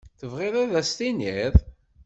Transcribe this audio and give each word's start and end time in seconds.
Tebɣiḍ 0.19 0.55
ad 0.63 0.71
as-tiniḍ? 0.81 1.53